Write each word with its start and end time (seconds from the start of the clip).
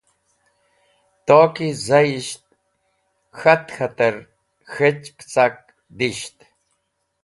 Toki 1.27 1.67
zayisht 1.85 2.43
k̃hat 3.39 3.63
k̃hatẽr 3.75 4.15
k̃hech 4.71 5.07
pẽcak 5.17 5.55
disht. 5.97 6.37